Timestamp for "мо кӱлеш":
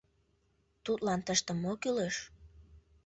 1.61-2.15